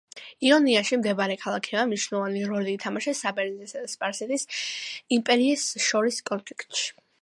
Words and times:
იონიაში 0.45 0.97
მდებარე 1.01 1.35
ქალაქებმა 1.41 1.83
მნიშვნელოვანი 1.91 2.41
როლი 2.53 2.75
ითამაშეს 2.79 3.23
საბერძნეთსა 3.27 3.85
და 3.85 3.93
სპარსეთის 3.95 4.49
იმპერიას 5.21 5.71
შორის 5.91 6.23
კონფლიქტში. 6.33 6.95